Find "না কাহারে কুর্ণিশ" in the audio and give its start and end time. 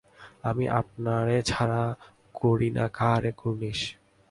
2.69-3.79